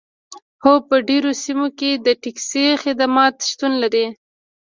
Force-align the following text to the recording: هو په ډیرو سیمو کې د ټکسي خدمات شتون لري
هو 0.63 0.73
په 0.87 0.95
ډیرو 1.09 1.31
سیمو 1.43 1.67
کې 1.79 1.91
د 2.05 2.07
ټکسي 2.23 2.65
خدمات 2.83 3.35
شتون 3.49 3.73
لري 3.83 4.05